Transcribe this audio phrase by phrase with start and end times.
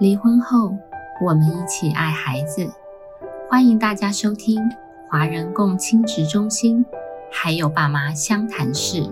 [0.00, 0.76] 离婚后，
[1.24, 2.68] 我们一起爱孩子。
[3.48, 4.60] 欢迎大家收听
[5.08, 6.84] 华人共亲职中心，
[7.30, 9.08] 还有爸妈相谈室。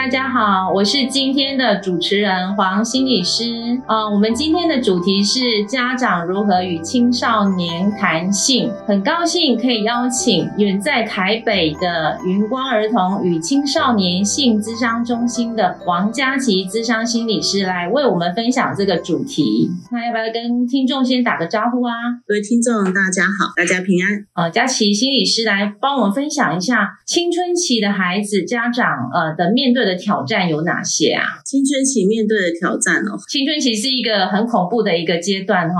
[0.00, 3.44] 大家好，我是今天的主持人黄心理师。
[3.86, 8.72] 啊，我们今天的主题是家长如何与青少年谈性。
[8.86, 19.68] 很高兴可以邀请远在台北的云光儿童与青少年性咨商中心的王佳琪咨商心理师来为我们分享这个主题。
[19.92, 21.92] 那要不要跟听众先打个招呼啊？
[22.26, 24.24] 各位听众，大家好，大家平安。
[24.34, 31.40] 呃，佳琪心理师来帮我们分享一下青春期的孩子家长呃的面对的挑战有哪些啊？
[31.44, 35.74] 青春期面对的挑战哦，青春期是一个很恐怖的一个阶段哈、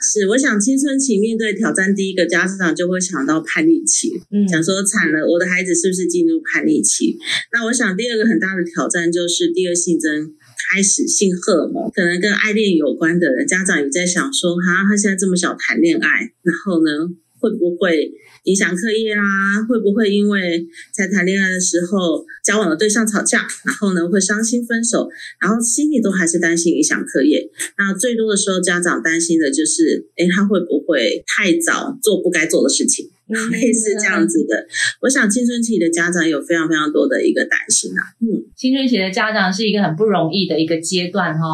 [0.00, 7.16] 是我想青春期面对挑战，第一个家长就会想到叛逆期，嗯想说惨了，我的孩子是不是进入叛逆期？
[7.52, 10.34] 那我想第二个很大的挑战就是第二性征。
[10.70, 17.08] 开始性荷尔蒙可能跟爱恋有关的人，家长也在想说，哈，他现在这么小谈恋爱，然后呢，
[17.40, 18.10] 会不会
[18.44, 19.22] 影响课业啦？
[19.68, 25.08] 会不会因为在谈恋爱的时候交往的对象吵架，然后呢会伤心分手，
[25.40, 27.48] 然后心里都还是担心影响课业。
[27.76, 33.10] 那最多的时候，家长担心的就是，诶，他会不会太早做不该做的事情？
[33.30, 34.66] 嗯类似这样子的。
[35.02, 38.00] 我想青春期的家长有非常非常多的一个担心啊。
[38.20, 41.44] 嗯，青春期的家长是一个很不容易的一个阶段哈、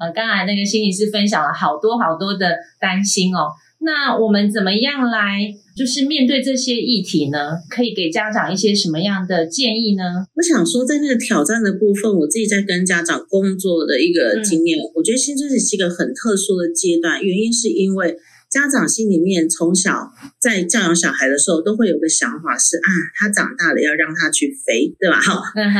[0.00, 3.46] 呃，刚才那个心理师分享了好多好多的担心哦。
[3.82, 7.56] 那我们怎么样来就是面对这些议题呢？
[7.68, 10.02] 可以给家长一些什么样的建议呢？
[10.34, 18.16] 我想说，在那个挑战的部分，我自己在跟家长工作的一个经验，我觉得青春期是一个很特殊的阶段，原因是因为。
[18.50, 25.20] 家长心里面从小在教养小孩的时候，都会有个想法是啊，他长大了要让他去飞，对吧？
[25.20, 25.78] 哈，嗯哼，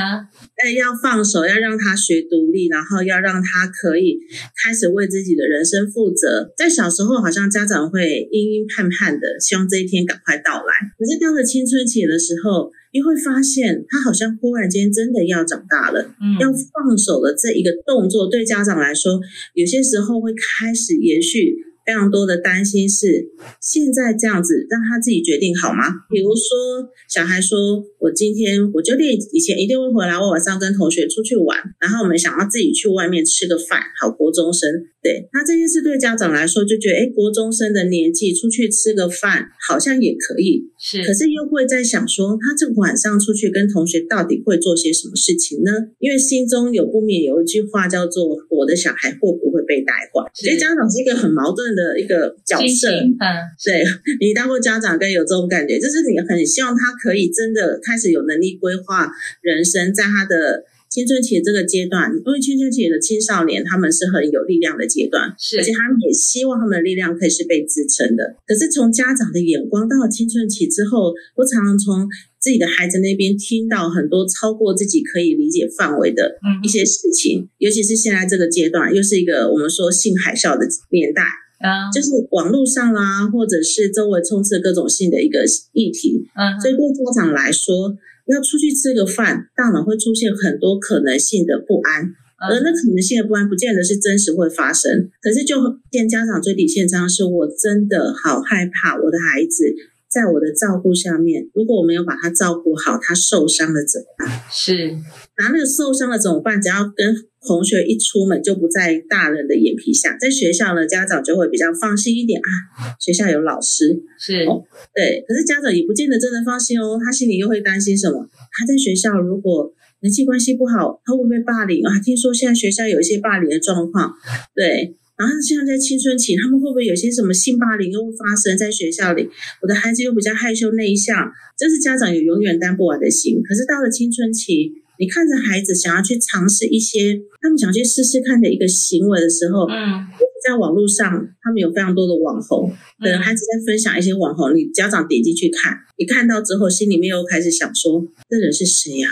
[0.63, 4.21] 哎，要放手，要让他学独立，然后要让他可以
[4.63, 6.55] 开始为自己的人生负责。
[6.57, 10.73] 在小时候，好像家长会阴阴盼盼的，希望这一天赶快到来。
[10.97, 19.19] 可是到了青春期的时候，你会发现他好像忽然间真的要长大了，嗯，要放手的这一个动作，对家长来说，
[19.55, 21.67] 有些时候会开始延续。
[21.91, 26.07] 非常多的担心是现在这样子让他自己决定好吗？
[26.09, 34.71] 比如说小孩说：“我今天我就练以前一定会回来，我晚上跟同学出去玩，然后我们想要自己去外面吃个饭。”好，国中生
[35.03, 45.73] 对那这件事对家长来说就觉得，哎，国中生的年纪出去吃个饭好像也可以，是，可是又会在想说，他这个晚上出去跟同学到底会做些什么事情呢？
[45.99, 52.91] 因为心中有不免有一句话叫做“我的小孩会不会被带坏”，所以家长是一个很矛盾的一个角色。
[52.91, 53.17] 嗯，
[53.65, 53.83] 对
[54.21, 59.09] 你当过家长，更有这种感觉，就是你很希望他可以真的开始有能力规划
[59.43, 68.35] 人生，在他的青春期这个阶段，因为青春期的青少年他们是很有力量的阶段，是而且他们也希望他们的力量可以是被支撑的。
[68.47, 72.09] 可是从家长的眼光，到了青春期之后，我常常从
[72.41, 81.23] 自己的孩子那边听到很多超过自己可以理解范围的嗯一些事情，尤其是现在这个阶段，又是一个我们说性海啸的年代，
[81.61, 87.95] 嗯就是网络上啦，或者是周围充斥各种性的一个议题，嗯所以对家长来说，
[88.27, 92.15] 要出去吃个饭，大脑会出现很多可能性的不安。
[92.41, 95.11] 而那可能性的不安，不见得是真实会发生。
[95.21, 95.57] 可是，就
[95.93, 99.69] 见家长最底线上，是我真的好害怕我的孩子
[100.11, 104.43] 在我的照顾下面，如果我没有把他照顾好，他受伤了怎么办？
[104.51, 104.91] 是，
[105.39, 106.61] 那那个受伤了怎么办？
[106.61, 107.15] 只要跟
[107.47, 110.19] 同学一出门，就不在大人的眼皮下。
[110.19, 112.51] 在学校呢，家长就会比较放心一点啊，
[112.99, 118.29] 学校有老师，是，哦对，可是家长也不见得真的放心哦，他心里又会担心什么？
[118.51, 122.01] 他在学校如果人际关系不好，他会不会被霸凌啊？
[122.01, 124.13] 听说现在学校有一些霸凌的状况，
[124.57, 124.97] 对。
[125.21, 129.29] 然后现在在青春期，他们会不会有些什么性霸凌又会发生在学校里？
[129.61, 133.43] 我的孩子又比较害羞内向，这是家长有永远担不完的心。
[133.45, 140.09] 可是到了青春期，你看着孩子想要去尝试一些他们想去试试看的一个行为的时候，嗯，
[140.49, 142.71] 在网络上，他们有非常多的网红，
[143.01, 149.09] 可能孩子在分享一些网红，你家长点进去看，你看到之后，心里面又开始想说，这人是谁呀、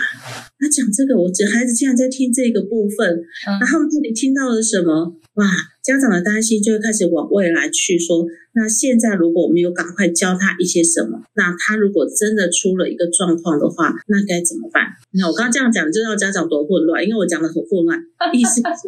[0.59, 3.17] 他讲这个，我这孩子竟然在听这个部分，
[3.47, 5.15] 嗯那他们到底听到了什么？
[5.35, 5.45] 哇，
[5.81, 14.83] 家长的担心就会开始往未来去说，那现在如果我们有赶快教他一些什么，那他如果真的出了一个状况的话，那该怎么办？
[15.11, 17.97] 你看我刚刚这样讲，就让家长多混乱，因为我讲的很混乱，
[18.33, 18.83] 意思是，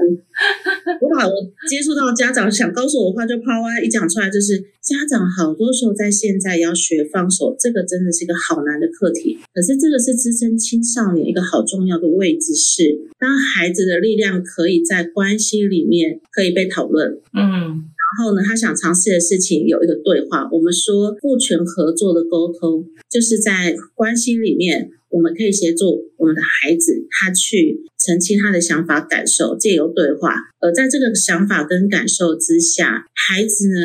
[0.99, 1.33] 我把我
[1.69, 9.39] 接触到家长想告诉我的话就抛啊，一讲出来就是家长好多时候在现在要学放手，这个真的是一个好难的课题。
[9.53, 20.49] 可是这个是支撑青少年一个好重要的位置，是当孩子的力量可以在关系里面可以被讨论，嗯然后呢，他想尝试的事情有一个对话。
[20.51, 30.35] 我们说父权合作的沟通，就是在关系里面，我们可以协助我们的孩子，他去澄清他的想法、感受，借由对话。
[30.59, 33.79] 而在这个想法跟感受之下，孩子呢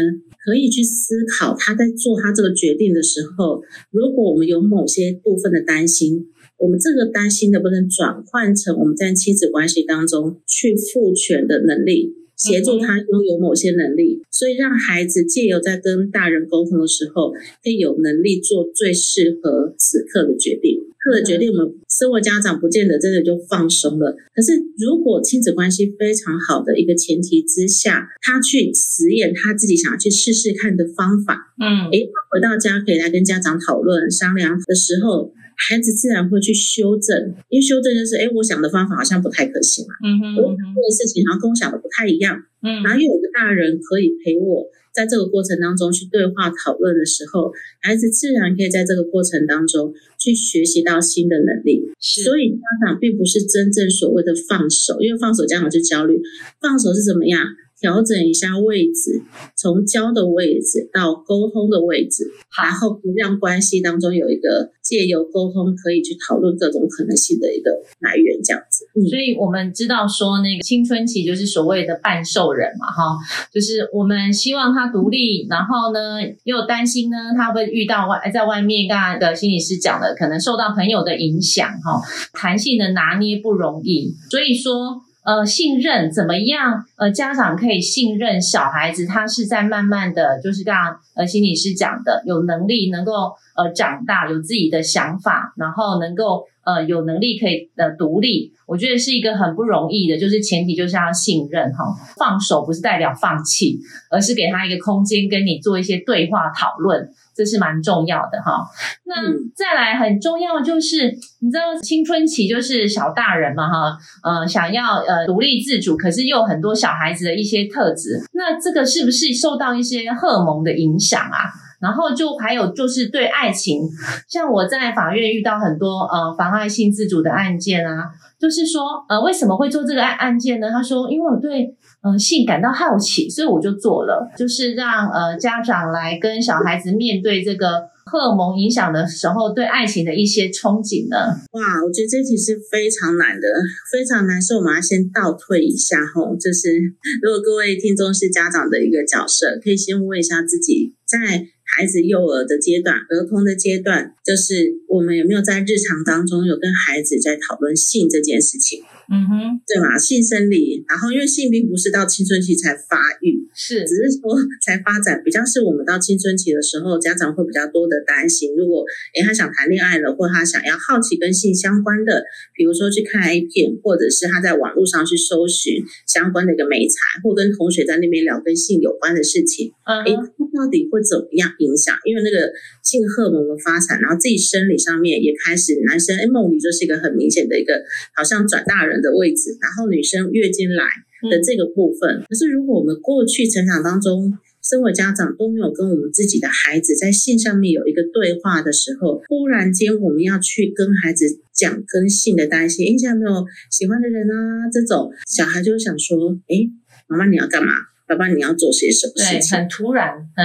[0.44, 6.28] 可以去思考，他在做他这个决定的时候，如果我们有某些部分的担心。
[6.58, 20.82] 我们这个担心能不能转换成我们在亲子关系当中去赋权的能力，协助他拥有某些能力，所以让孩子借由在跟大人沟通的时候，可以有能力做最适合此刻的决定。
[21.06, 24.16] 刻的决定，我们身为家长不见得真的就放松了。
[24.34, 51.88] 可是如果亲子关系非常好的一个前提之下，他去实验他自己想要去试试看的方法，嗯诶，回到家可以来跟家长讨论商量的时候，孩子自然会去修正，因为修正就是，哎，我想的方法好像不太可行啊，嗯哼我做的事情好像跟我想的不太一样，嗯然后又有个大人可以陪我，在这个过程当中去对话讨论的时候，孩子自然可以在这个过程当中去学习到新的能力。
[52.00, 56.20] 是所以家长并不是真正所谓的放手，因为放手家长就焦虑，
[56.60, 57.40] 放手是怎么样？
[57.86, 59.22] 调整一下位置，
[59.54, 62.26] 从教的位置到沟通的位置，
[62.58, 68.88] 然好，后让关系当中有一个借由沟通可以去讨论各种可能性的一个来源，这样子。
[68.98, 73.16] 嗯，所以我们知道说，那个青春期就是所谓的半兽人嘛，哈，
[73.52, 85.05] 就是我们希望他独立，然后呢，又担心呢，他会遇到外在外面刚才的心理师讲的，可能受到朋友的影响，哈，弹性的拿捏不容易，所以说。
[85.26, 86.84] 呃，信任怎么样？
[86.96, 93.12] 呃，家长可以信任小孩子，他是在慢慢的就是刚刚呃心理师讲的，有能力能够
[93.56, 98.52] 呃长大，有自己的想法，然后能够呃有能力可以呃独立。
[98.68, 101.84] 我觉得是一个很不容易的，就是前提就是要信任哈，
[102.16, 103.80] 放手不是代表放弃，
[104.10, 108.64] 而是给他一个空间跟你做一些对话讨论，这是蛮重要的哈。
[109.04, 121.52] 那嗯再来很重要就是，你知道青春期就是小大人嘛哈，呃，想要呃独立自主，可是又有很多小孩子的一些特质，那这个是不是受到一些荷尔蒙的影响啊？
[121.86, 123.82] 然后就还有就是对爱情，
[124.28, 128.10] 像我在法院遇到很多呃妨碍性自主的案件啊，
[128.40, 130.68] 就是说呃为什么会做这个案案件呢？
[130.68, 131.72] 他说因为我对
[132.02, 137.68] 呃性感到好奇，所以我就做了，就是让呃家长来跟小孩子面对这个
[138.10, 141.16] 荷尔蒙影响的时候，对爱情的一些憧憬呢。
[141.52, 143.46] 哇，我觉得这题是非常难的，
[143.92, 146.74] 非常难，所以我们要先倒退一下吼，就是
[147.22, 159.96] 如果各位听众是家长的一个角色，可以先问一下自己，在孩子幼儿的阶段、儿童的阶段，就是我们有没有在日常当中有跟孩子在讨论性这件事情，嗯哼，对嘛？
[159.98, 168.54] 性生理，然后因为性并不是到青春期才发育，是只是说才发展，比较是我们到青春期的时候，家长会比较多的担心。
[168.56, 172.24] 如果诶他想谈恋爱了，或他想要好奇跟性相关的，
[172.54, 179.72] 比如说去看 A 片，或者是他在网络上去搜寻相关的一个美材，或跟同学在那边聊跟性有关的事情，
[180.04, 181.94] 诶，嗯哼，它到底会怎么样影响？
[182.04, 182.50] 因为那个
[182.82, 187.82] 性荷尔蒙的发展，然后自己生理上面也开始，男生诶梦里就是一个很明显的一个
[188.14, 190.84] 好像转大人的位置，然后女生月经来。
[191.30, 192.22] 的这个部分。
[192.28, 204.68] 可是，如果我们过去成长当中，身为家长都没有跟我们自己的孩子在性上面有一个对话的时候，忽然间我们要去跟孩子讲跟性的担心，诶，现在有没有喜欢的人啊？
[204.70, 206.70] 这种小孩就会想说，诶，
[207.08, 207.72] 妈妈你要干嘛？
[208.06, 209.58] 爸爸你要做些什么事对，情？
[209.58, 210.44] 很突然，嗯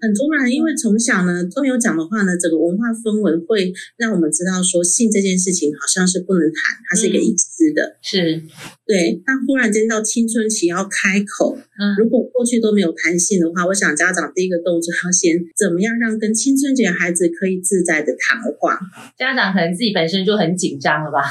[0.00, 7.96] 很突然，因为从小呢都没有讲的话呢，整个文化氛围会让我们知道说性这件事情好像是不能谈，它是一个嗯隐私的。
[8.02, 8.42] 是，
[8.84, 18.78] 对，但忽然间到青春期要开口，嗯如果过去都没有谈性的话，我想家长第一个动作要先怎么样让跟青春期的孩子可以自在的谈话。
[19.16, 21.24] 家长可能自己本身就很紧张了吧？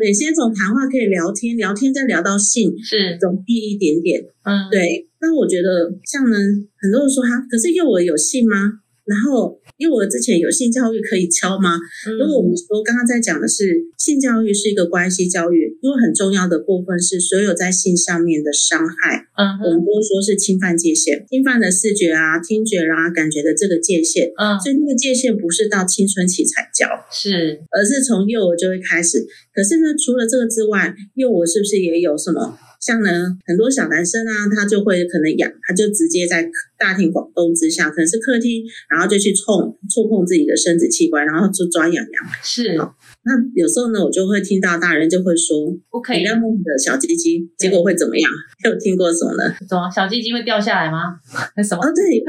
[0.00, 4.22] 对，先从谈话可以聊天，聊天再聊到性，是，容易一点点。
[4.46, 6.38] 嗯，对，那我觉得像呢，
[6.78, 8.80] 很多人说哈，可是幼儿有性吗？
[9.06, 11.78] 然后幼儿之前有性教育可以教吗？
[12.10, 24.26] 嗯，如果我们说刚刚在讲的是性教育是一个关系教育，因为很重要的部分是所有在性上面的伤害，嗯，我们都说是侵犯界限，侵犯了视觉啊、听觉啦、感觉的这个界限。
[24.36, 29.24] 嗯，所以那个界限不是到青春期才教，是，而是从幼儿就会开始。
[29.56, 33.08] 可是呢，除了这个之外，又我是不是也有什么像呢，
[33.46, 36.46] 很多小男生啊，他就会可能痒，他就直接在
[36.78, 42.16] 大庭广众之下，可能是客厅，然后就去冲触碰自己的生殖器官，然后就抓痒痒。
[42.42, 45.56] 是，那有时候呢，我就会听到大人就会说，
[45.90, 48.30] 不可以你要摸你的小鸡鸡，结果会怎么样？
[48.64, 49.54] 有听过什么呢？
[49.68, 51.18] 怎么小鸡鸡会掉下来吗？
[51.62, 51.82] 什么？
[51.84, 52.22] 哦，对，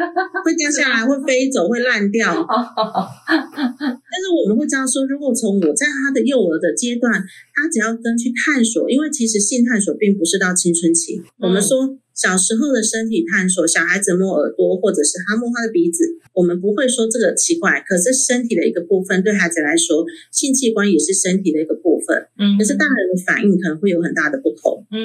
[0.44, 2.34] 会掉下来，会飞走，会烂掉。
[3.28, 7.14] 但是我们会这样说：如果从我在他的幼儿的阶段，
[7.54, 11.22] 他只要跟去探索，因为其实性探索并不是到青春期。
[11.40, 17.84] 我们说小时候的身体探索，小孩子摸耳朵，或者是他摸他的鼻子，我们不会说这个奇怪。
[17.88, 22.18] 可是身体的一个部分，对孩子来说，性器官也是身体的一个部分。
[22.40, 24.86] 嗯可是大人的反应可能会有很大的不同。
[24.90, 24.98] 嗯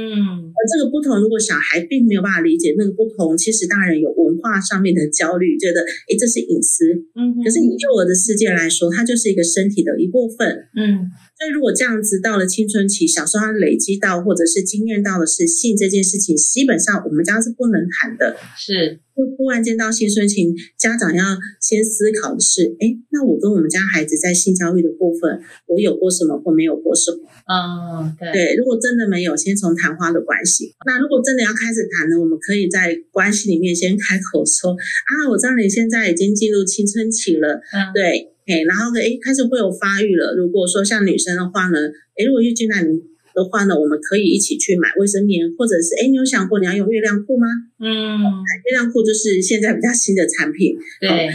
[0.56, 6.88] 而这个不同，如果小孩并没有办法理解那个不同，其实大人有文化上面的焦虑，觉得诶这是隐私。
[7.14, 10.48] 嗯，可是以幼儿的世界来说，它就是一个身体的一部分。
[10.74, 18.36] 嗯所以如果这样子到了青春期，小时候他累积到或者是经验到的是性这件事情，基本上我们家是不能谈的。
[18.56, 27.18] 是就忽然间到青春期，家长要先思考的是：哎，那我跟我们家孩子在性教育的部分，我有过什么或没有过什么？
[27.50, 30.72] 哦对对，如果真的没有，先从谈话的关系。
[30.86, 40.34] 那如果真的要开始谈呢，我们可以在关系里面先开口说啊，我知道你现在已经进入青春期了，嗯对，哎，然后呢，哎，开始会有发育了。
[40.36, 41.78] 如果说像女生的话呢，
[42.16, 47.46] 哎，如果月经来的话呢，我们可以一起去买卫生棉，或者是哎，你有想过你要用月亮裤吗？
[47.78, 48.20] 嗯
[48.66, 50.76] 月亮裤就是现在比较新的产品。
[51.00, 51.30] 对，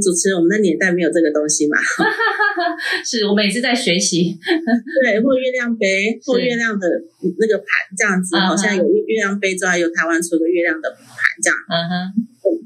[0.00, 1.76] 主持人，我们的年代没有这个东西嘛？
[3.04, 4.32] 是我们也是在学习。
[5.04, 6.88] 对，或月亮杯，或月亮的
[7.38, 7.66] 那个盘
[7.96, 11.06] 这样子，好像有月亮杯之外，有台湾出的月亮的盘
[11.42, 11.92] 这样，嗯哼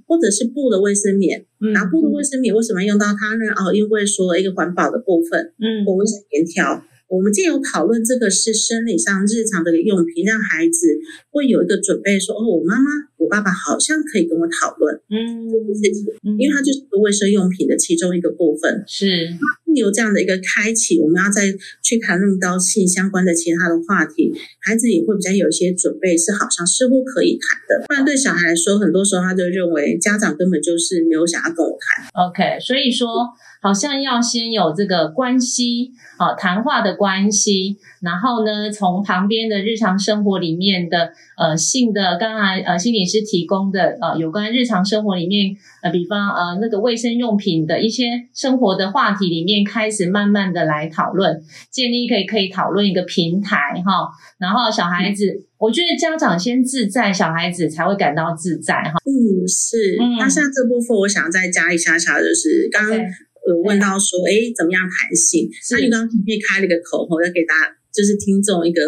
[0.06, 1.44] 或者是布的卫生棉。
[1.60, 3.52] 嗯然后布的卫生棉为什么要用到它呢？
[3.56, 6.82] 哦，因为说一个环保的部分，嗯或卫生棉条。
[7.08, 10.88] 我们借由讨论这个是生理上日常的用品，让孩子
[11.30, 18.84] 会有一个准备说，哦，我妈妈、我爸爸好像可以跟我讨论嗯事情，嗯因为它就是卫生用品的其中一个部分。
[18.86, 19.28] 是
[19.74, 21.42] 有这样的一个开启，我们要再
[21.82, 27.86] 去谈论到性相关的其他的话题，孩子也会比较有一些准备，是好像似乎可以谈的。
[27.86, 32.08] 不然对小孩来说，很多时候他就认为家长根本就是没有想要跟我谈。
[32.28, 33.08] OK，所以说
[33.60, 55.24] 好像要先有这个关系啊，谈话的关系，然后呢，从旁边的日常生活里面的呃性的，刚才呃心理师提供的呃有关日常生活里面呃，比方呃那个卫生用品的一些生活的话题里面，开始慢慢的来讨论，建立可以可以讨论一个平台哈，然后小孩子，
[55.58, 58.92] 我觉得家长先自在，小孩子才会感到自在哈。
[59.06, 59.96] 嗯，是。
[60.00, 65.48] 嗯那像这部分，我想再加一下下，就是刚刚有问到说，哎，怎么样弹性？
[65.62, 68.82] 是那你刚刚可以开了一个口我，要给大家就是听众一个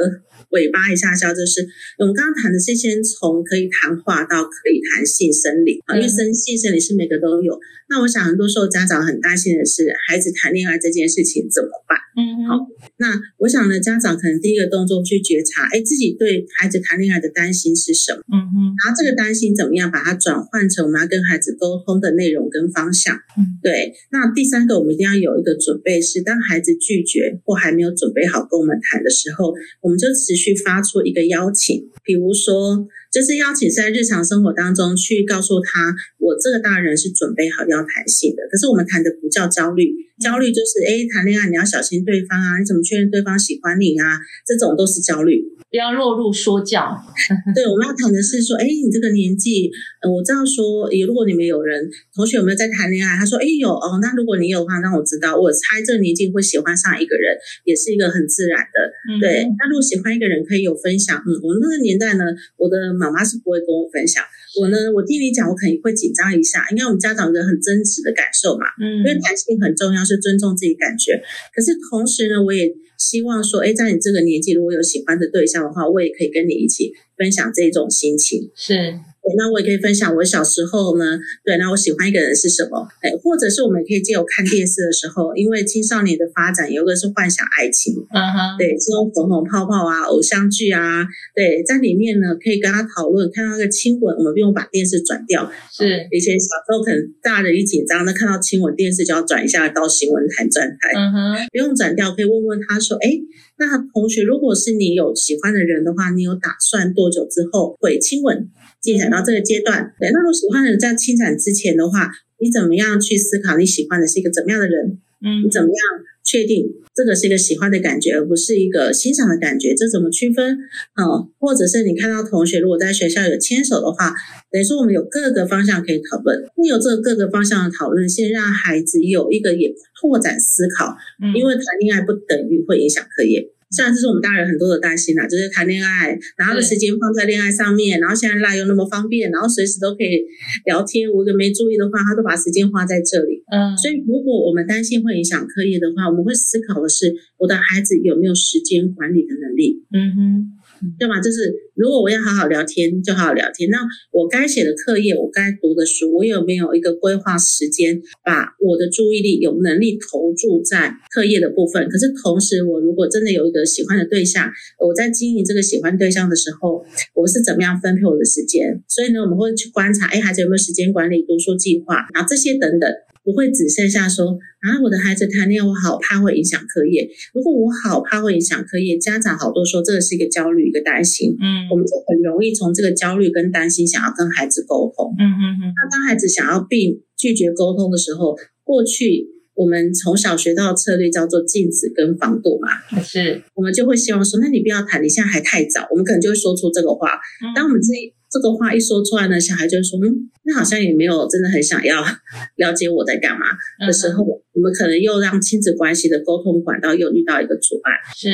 [0.50, 1.66] 尾巴一下下，就是
[1.98, 7.58] 我们刚刚谈的是先从可以谈话到可以谈性生理啊，因为嗯生性生理是每个都有。
[7.90, 11.96] 那我想很多时候家长很担心的是，孩子谈恋爱这件事情怎么办？
[12.18, 12.58] 嗯好
[12.98, 18.20] 那我想呢，家长可能第一个动作去觉察，哎，自己对孩子谈恋爱的担心是什么？
[18.28, 23.16] 嗯哼然后这个担心怎么样把它转换成我们要跟孩子沟通的内容跟方向？
[23.38, 23.94] 嗯，对。
[24.10, 32.86] 那第三个，我们一定要有一个准备，是当孩子拒绝或还没有准备好跟我们谈的时候，我们就持去发出一个邀请，比如说。
[33.10, 38.42] 就是邀请是在日常生活当中去告诉他，我这个大人是准备好要谈性的。
[38.50, 39.88] 可是我们谈的不叫焦虑，
[40.20, 44.18] 焦虑就是哎谈恋爱你要小心对方啊，你怎么确认对方喜欢你啊？
[44.46, 45.42] 这种都是焦虑。
[45.70, 46.96] 不要落入说教。
[47.54, 49.68] 对，我们要谈的是说，哎，你这个年纪，
[50.00, 51.84] 呃，我知道说，诶如果你们有人
[52.14, 53.16] 同学有没有在谈恋爱？
[53.18, 55.36] 他说，哎，有哦，那如果你有的话，让我知道。
[55.36, 58.76] 我猜这个年纪会喜欢上一个人，也是一个很自然的。
[59.12, 61.20] 嗯对，那如果喜欢一个人，可以有分享。
[61.20, 62.24] 嗯，我们那个年代呢，
[62.56, 64.22] 我的妈妈是不会跟我分享。
[64.60, 68.66] 我呢，我听你讲，我肯定会紧张一下，因为我们家长有一个很真实的感受嘛。
[68.82, 71.14] 嗯因为弹性很重要，是尊重自己感觉。
[71.54, 78.50] 可是同时呢，我也希望说，哎，在你这个年纪，如果有喜欢的对象的话，我也可以跟你一起分享这种心情。
[78.56, 79.00] 是对
[79.36, 82.86] 那我也可以分享我小时候呢，对，那我喜欢一个人是什么？
[83.02, 91.04] 哎，或者是我们可以借由看电视的时候，因为青少年的发展有一个是幻想爱情，嗯哼对，这种粉红泡泡啊、偶像剧啊，
[91.34, 95.50] 对，在里面呢可以跟他讨论，看到那个亲吻，我们不用把电视转掉。
[95.72, 103.10] 是以前小时候可能大人一紧张，那看到亲吻电视就要转一下到新闻台转台，嗯哼不用转掉，可以问问他说，哎，
[103.58, 108.48] 那同学，如果是你有喜欢的人的话，你有打算多久之后会亲吻
[108.80, 109.92] 进展到这个阶段？
[109.98, 114.98] 对，那如果喜欢的人在亲展之前的话，你怎么样去思考你喜欢的是一个怎么样的人？
[115.20, 115.82] 嗯你怎么样
[116.22, 120.56] 确定这个是一个喜欢的感觉，而不是一个欣赏的感觉，这怎么区分？
[120.94, 124.14] 哦，或者是你看到同学如果在学校有牵手的话，
[124.52, 126.44] 等于说我们有各个方向可以讨论。
[126.56, 130.94] 那有这个各个方向的讨论，先让孩子有一个也拓展思考，
[131.34, 133.50] 因为谈恋爱不等于会影响课业。
[133.70, 140.24] 虽然这是我们大人很多的担心啦，就是谈恋爱，然后的时间放在恋爱上面，然后现在赖又那么方便，然后随时都可以
[140.64, 141.10] 聊天。
[141.10, 143.44] 我个没注意的话，他都把时间花在这里。
[143.52, 149.84] 嗯，所以如果我们担心会影响课业的话，我们会思考的是，我的孩子有没有时间管理的能力？
[149.92, 150.57] 嗯哼。
[150.98, 151.20] 对吗？
[151.20, 153.70] 就是如果我要好好聊天，就好好聊天。
[153.70, 153.78] 那
[154.12, 161.88] 我该写的课业，我该读的书，我有没有一个规划时间，把我的注意力有能力投注在课业的部分？
[161.88, 168.82] 可是同时，我如果真的有一个喜欢的对象，我在经营这个喜欢对象的时候，我是怎么样分配我的时间？
[168.88, 172.88] 所以呢，我们会去观察，哎，孩子有没有时间管理、读书计划，然后这些等等。
[173.28, 177.06] 不会只剩下说啊，我的孩子谈恋爱，我好怕会影响课业。
[177.34, 181.36] 如果我好怕会影响课业，家长好多说这个是一个焦虑，一个担心。
[181.38, 185.12] 嗯，我们就很容易从这个焦虑跟担心想要跟孩子沟通。
[185.18, 185.62] 嗯嗯嗯。
[185.76, 192.98] 那当孩子想要并拒绝沟通的时候，过去我们从小学到的策略叫做禁止跟防堵嘛。
[193.02, 193.42] 是。
[193.54, 195.86] 我们就会希望说，那你不要谈，你现在还太早。
[195.90, 197.20] 我们可能就会说出这个话。
[197.54, 197.92] 当我们这
[198.30, 202.02] 这个话一说出来呢，小孩就说：“嗯，那好像也没有真的很想要
[202.56, 203.46] 了解我在干嘛。”
[203.86, 207.92] 的时候，我们可能又让亲子关系的沟通管道又遇到一个阻碍。
[208.14, 208.30] 是，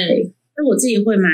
[0.57, 1.33] 那我自己会蛮。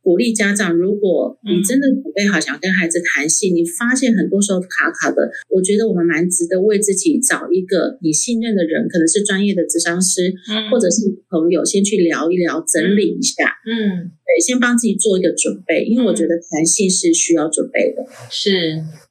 [0.00, 10.32] 鼓励家长，如果你真的准备好想跟孩子谈性，你发现很多时候卡卡的，我觉得我们蛮值得为自己找一个你信任的人，可能是专业的咨商师，
[10.70, 13.52] 或者是朋友，先去聊一聊，整理一下。
[13.68, 18.04] 嗯，对，先帮自己做一个准备，因为我觉得弹性是需要准备的。
[18.28, 18.52] 是。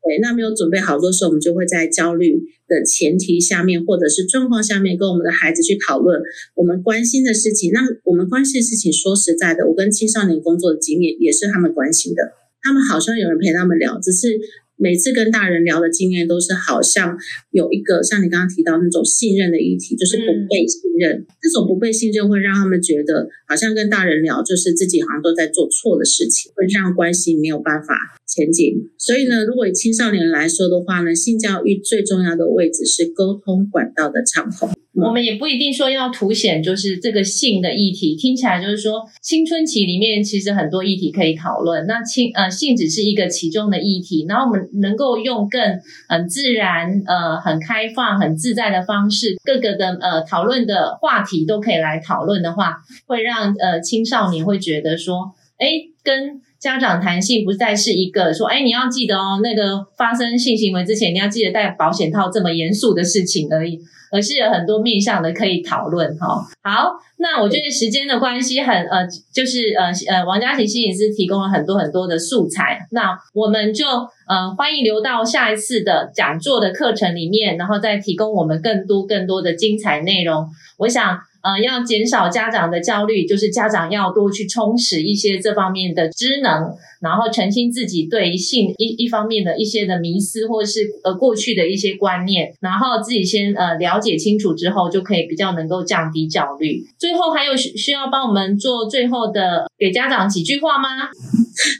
[0.05, 6.21] 对，那没有准备好多时候，我们就会在焦虑的前提下面，或者是状况下面，跟我们的孩子去讨论
[6.53, 7.71] 我们关心的事情。
[7.73, 12.21] 那我们关心的事情，说实在的，我跟青少年工作的经验也是他们关心的。
[12.61, 14.39] 他们好像有人陪他们聊，只是。
[14.77, 17.17] 每次跟大人聊的经验都是好像
[17.51, 21.25] 有一个像你刚刚提到那种信任的议题，就是不被信任。
[21.41, 27.95] 这种不被信任会让他们觉得好像跟大人聊就是自己好像都在做错的事情，会让关系没有办法
[28.27, 28.89] 前进。
[28.99, 34.69] 所以呢，如果以青少年来说的话呢，性教育最重要的位置是沟通管道的畅通。
[35.05, 45.61] 我们也不一定说要凸显就是这个性的议题，听起来就是说青春期里面其实很多议题可以讨论，那性呃性只是一个其中的议题，然后我们能够用更
[46.09, 55.67] 很自然呃很开放很自在的方式，各个的呃讨论的话题都可以来讨论的话，会让呃青少年会觉得说，哎，
[56.03, 63.79] 跟家长谈性不再是一个说，哎，你要记得哦，那个发生性行为之前你要记得戴保险套这么严肃的事情而已。
[64.11, 66.45] 而是有很多面向的可以讨论哈。
[66.63, 73.85] 好，那我觉得时间的关系很呃，就是呃呃，王佳琪心理师提供了很多很多的素材，那我们就
[74.27, 80.47] 呃欢迎留到下一次的讲座的课程里面，然后再提供我们更多更多的精彩内容。
[80.77, 81.19] 我想。
[81.47, 96.83] 呃，要减少家长的焦虑，就是家长要多去充实一些这方面的知能，然后澄清自己对性一一方面的一些的迷思，或是呃过去的一些观念，然后自己先呃了解清楚之后，就可以比较能够降低焦虑。
[96.99, 100.89] 最后还有需需要帮我们做最后的给家长几句话吗？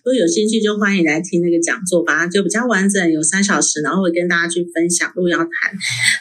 [0.04, 5.12] 如果有兴趣，就欢迎来听那个讲座吧，就比较完整，有三小时，然后会跟大家去分享。
[5.14, 5.48] 如果要谈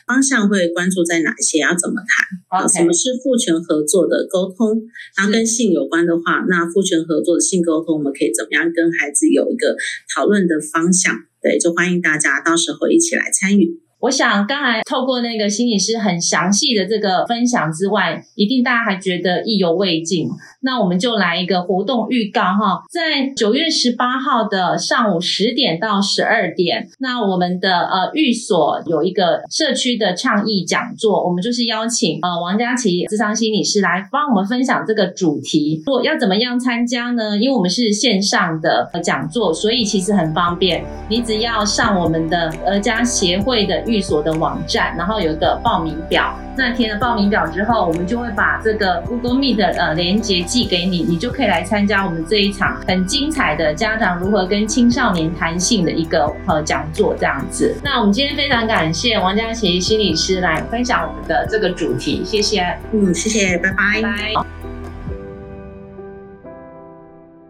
[0.06, 1.58] 方向，会关注在哪些？
[1.58, 2.62] 要怎么谈？
[2.62, 4.80] 啊，什么是父权合作的沟通？
[5.16, 9.76] 然后跟性有关的话，那父权合作的性沟通，我们可以怎么样跟孩子有一个
[10.14, 11.14] 讨论的方向？
[11.42, 13.82] 对，就欢迎大家到时候一起来参与。
[14.00, 20.28] 我想刚才透过那个心理师很详细的这个分享之外，一定大家还觉得意犹未尽。
[20.60, 35.82] 那我们就来一个活动预告哈，在九月十八号的上午十点到十二点，那我们的呃寓所有一个社区的倡议讲座，我们就是邀请呃王佳琪智商心理师来帮我们分享这个主题。
[35.86, 37.38] 如果要怎么样参加呢？
[37.38, 46.36] 因为我们是线上的讲座，所以其实很方便，你只要上我们的儿家协会的寓所的网站，然后有一个报名表。
[46.58, 57.76] 那填了报名表之后，我们就会把这个 Google Meet 的呃连接寄给你，你就可以来参加我们这一场很精彩的家长如何跟青少年谈性的一个呃讲座这样子。
[57.84, 62.62] 那我们今天非常感谢王佳琪心理师来分享我们的这个主题，谢谢。
[62.92, 64.02] 嗯，谢谢，拜拜。
[64.02, 64.65] 拜。